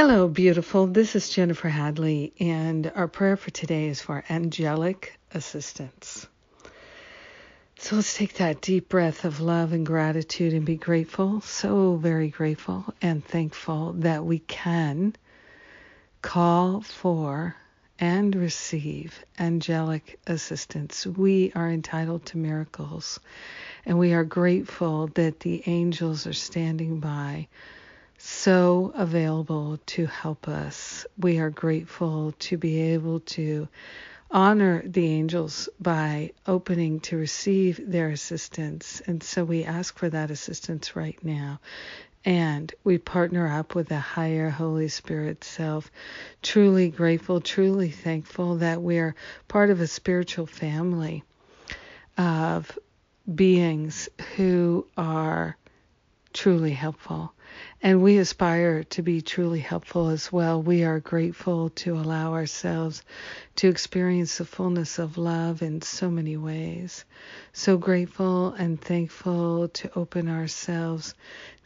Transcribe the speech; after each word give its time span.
Hello, 0.00 0.28
beautiful. 0.28 0.86
This 0.86 1.16
is 1.16 1.28
Jennifer 1.28 1.68
Hadley, 1.68 2.32
and 2.38 2.92
our 2.94 3.08
prayer 3.08 3.36
for 3.36 3.50
today 3.50 3.88
is 3.88 4.00
for 4.00 4.22
angelic 4.30 5.18
assistance. 5.34 6.24
So 7.80 7.96
let's 7.96 8.16
take 8.16 8.34
that 8.34 8.60
deep 8.60 8.88
breath 8.88 9.24
of 9.24 9.40
love 9.40 9.72
and 9.72 9.84
gratitude 9.84 10.54
and 10.54 10.64
be 10.64 10.76
grateful, 10.76 11.40
so 11.40 11.96
very 11.96 12.28
grateful 12.28 12.84
and 13.02 13.24
thankful 13.24 13.94
that 13.94 14.24
we 14.24 14.38
can 14.38 15.16
call 16.22 16.80
for 16.80 17.56
and 17.98 18.36
receive 18.36 19.18
angelic 19.36 20.20
assistance. 20.28 21.08
We 21.08 21.50
are 21.56 21.68
entitled 21.68 22.24
to 22.26 22.38
miracles, 22.38 23.18
and 23.84 23.98
we 23.98 24.12
are 24.12 24.22
grateful 24.22 25.08
that 25.14 25.40
the 25.40 25.64
angels 25.66 26.24
are 26.28 26.32
standing 26.32 27.00
by 27.00 27.48
so 28.18 28.92
available 28.96 29.78
to 29.86 30.06
help 30.06 30.48
us. 30.48 31.06
We 31.16 31.38
are 31.38 31.50
grateful 31.50 32.32
to 32.40 32.56
be 32.56 32.80
able 32.92 33.20
to 33.20 33.68
honor 34.30 34.82
the 34.84 35.06
angels 35.06 35.68
by 35.80 36.32
opening 36.46 37.00
to 37.00 37.16
receive 37.16 37.80
their 37.90 38.10
assistance. 38.10 39.00
And 39.06 39.22
so 39.22 39.44
we 39.44 39.64
ask 39.64 39.96
for 39.96 40.10
that 40.10 40.30
assistance 40.30 40.96
right 40.96 41.18
now. 41.24 41.60
And 42.24 42.74
we 42.84 42.98
partner 42.98 43.46
up 43.46 43.74
with 43.74 43.88
the 43.88 43.98
higher 43.98 44.50
Holy 44.50 44.88
Spirit 44.88 45.44
self, 45.44 45.90
truly 46.42 46.90
grateful, 46.90 47.40
truly 47.40 47.90
thankful 47.90 48.56
that 48.56 48.82
we're 48.82 49.14
part 49.46 49.70
of 49.70 49.80
a 49.80 49.86
spiritual 49.86 50.46
family 50.46 51.22
of 52.18 52.76
beings 53.32 54.08
who 54.36 54.86
are 54.96 55.56
truly 56.32 56.72
helpful. 56.72 57.32
And 57.80 58.02
we 58.02 58.18
aspire 58.18 58.82
to 58.84 59.02
be 59.02 59.22
truly 59.22 59.60
helpful 59.60 60.08
as 60.08 60.32
well. 60.32 60.60
We 60.60 60.82
are 60.84 60.98
grateful 60.98 61.70
to 61.70 61.94
allow 61.94 62.32
ourselves 62.32 63.04
to 63.56 63.68
experience 63.68 64.38
the 64.38 64.44
fullness 64.44 64.98
of 64.98 65.16
love 65.16 65.62
in 65.62 65.82
so 65.82 66.10
many 66.10 66.36
ways. 66.36 67.04
So 67.52 67.76
grateful 67.76 68.52
and 68.52 68.80
thankful 68.80 69.68
to 69.68 69.90
open 69.96 70.28
ourselves 70.28 71.14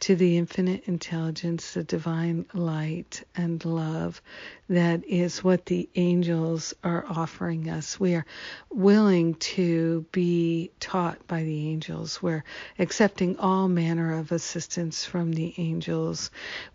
to 0.01 0.15
the 0.15 0.37
infinite 0.37 0.83
intelligence, 0.87 1.73
the 1.73 1.83
divine 1.83 2.45
light 2.53 3.23
and 3.35 3.63
love 3.63 4.21
that 4.69 5.05
is 5.05 5.43
what 5.43 5.65
the 5.65 5.89
angels 5.95 6.73
are 6.83 7.05
offering 7.07 7.69
us. 7.69 7.99
We 7.99 8.15
are 8.15 8.25
willing 8.71 9.35
to 9.35 10.05
be 10.11 10.71
taught 10.79 11.25
by 11.27 11.43
the 11.43 11.69
angels. 11.69 12.21
We're 12.21 12.43
accepting 12.79 13.37
all 13.37 13.67
manner 13.67 14.17
of 14.17 14.31
assistance 14.31 15.05
from 15.05 15.33
the 15.33 15.53
angels. 15.57 15.72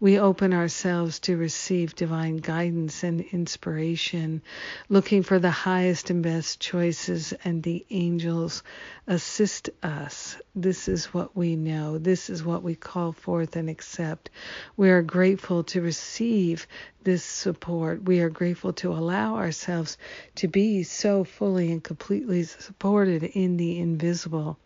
We 0.01 0.19
open 0.19 0.53
ourselves 0.53 1.21
to 1.21 1.37
receive 1.37 1.95
divine 1.95 2.39
guidance 2.39 3.03
and 3.03 3.21
inspiration, 3.21 4.43
looking 4.89 5.23
for 5.23 5.39
the 5.39 5.51
highest 5.51 6.11
and 6.11 6.23
best 6.23 6.61
choices, 6.61 7.33
and 7.45 7.63
the 7.63 7.87
angels 7.91 8.63
assist 9.07 9.71
us. 9.83 10.37
This 10.55 10.89
is 10.89 11.07
what 11.15 11.37
we 11.37 11.57
know. 11.57 11.99
This 11.99 12.29
is 12.29 12.43
what 12.45 12.63
we 12.63 12.75
call 12.75 13.13
forth 13.13 13.57
and 13.57 13.71
accept. 13.71 14.31
We 14.77 14.91
are 14.91 15.03
grateful 15.03 15.65
to 15.65 15.81
receive 15.81 16.67
this 17.05 17.25
support. 17.25 18.03
We 18.03 18.21
are 18.21 18.31
grateful 18.31 18.73
to 18.75 18.93
allow 18.93 19.37
ourselves 19.37 19.97
to 20.37 20.49
be 20.49 20.83
so 20.83 21.25
fully 21.25 21.73
and 21.73 21.83
completely 21.83 22.43
supported 22.45 23.23
in 23.23 23.57
the 23.57 23.79
invisible. 23.79 24.59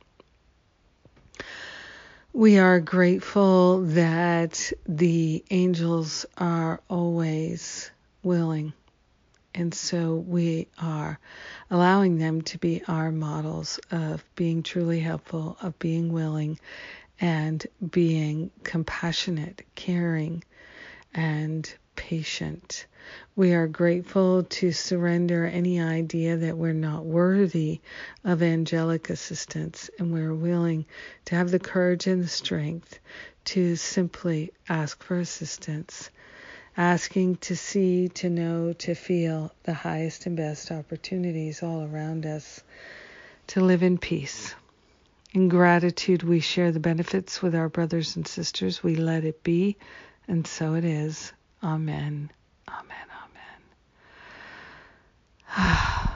We 2.35 2.59
are 2.59 2.81
grateful 2.81 3.83
that 3.83 4.73
the 4.87 5.45
angels 5.51 6.25
are 6.39 6.81
always 6.89 7.91
willing. 8.23 8.73
And 9.55 9.75
so 9.75 10.15
we 10.15 10.69
are 10.79 11.19
allowing 11.71 12.17
them 12.17 12.41
to 12.43 12.57
be 12.57 12.83
our 12.89 13.13
models 13.13 13.79
of 13.91 14.25
being 14.35 14.63
truly 14.63 15.01
helpful, 15.01 15.59
of 15.61 15.79
being 15.79 16.11
willing, 16.11 16.59
and 17.21 17.67
being 17.91 18.51
compassionate, 18.65 19.61
caring, 19.75 20.42
and 21.13 21.71
patient. 21.97 22.86
We 23.35 23.53
are 23.53 23.67
grateful 23.67 24.45
to 24.45 24.73
surrender 24.73 25.45
any 25.45 25.80
idea 25.80 26.36
that 26.36 26.57
we're 26.57 26.73
not 26.73 27.05
worthy 27.05 27.80
of 28.25 28.42
angelic 28.42 29.11
assistance, 29.11 29.91
and 29.98 30.13
we're 30.13 30.35
willing 30.35 30.86
to 31.27 31.35
have 31.35 31.51
the 31.51 31.58
courage 31.58 32.07
and 32.07 32.23
the 32.23 32.29
strength 32.29 32.98
to 33.47 33.77
simply 33.77 34.53
ask 34.69 35.03
for 35.03 35.19
assistance, 35.19 36.11
asking 36.77 37.36
to 37.36 37.57
see, 37.57 38.09
to 38.09 38.30
know, 38.30 38.73
to 38.74 38.95
feel 38.95 39.53
the 39.64 39.74
highest 39.74 40.27
and 40.27 40.36
best 40.36 40.70
opportunities 40.70 41.63
all 41.63 41.83
around 41.83 42.24
us 42.24 42.63
to 43.48 43.61
live 43.61 43.83
in 43.83 43.98
peace. 43.98 44.55
In 45.33 45.48
gratitude, 45.48 46.23
we 46.23 46.41
share 46.41 46.73
the 46.73 46.80
benefits 46.80 47.42
with 47.42 47.55
our 47.55 47.69
brothers 47.69 48.17
and 48.17 48.29
sisters. 48.29 48.83
We 48.83 48.97
let 48.97 49.24
it 49.24 49.42
be, 49.42 49.77
and 50.29 50.47
so 50.47 50.74
it 50.74 50.85
is. 50.85 51.33
Amen. 51.62 52.30
Amen. 52.68 53.08
Amen. 55.56 56.08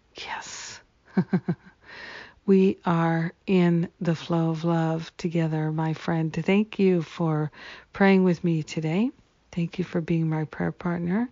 yes. 0.16 0.80
we 2.46 2.78
are 2.84 3.32
in 3.46 3.88
the 4.00 4.14
flow 4.14 4.50
of 4.50 4.64
love 4.64 5.12
together, 5.16 5.72
my 5.72 5.94
friend. 5.94 6.32
Thank 6.32 6.78
you 6.78 7.02
for 7.02 7.50
praying 7.92 8.24
with 8.24 8.44
me 8.44 8.62
today. 8.62 9.10
Thank 9.52 9.78
you 9.78 9.84
for 9.84 10.00
being 10.00 10.28
my 10.28 10.44
prayer 10.44 10.72
partner. 10.72 11.30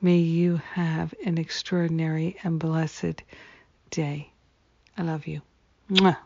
May 0.00 0.18
you 0.18 0.56
have 0.74 1.14
an 1.24 1.38
extraordinary 1.38 2.36
and 2.44 2.58
blessed 2.58 3.22
day. 3.90 4.32
I 4.98 5.02
love 5.02 5.26
you. 5.26 5.42
Mwah. 5.90 6.16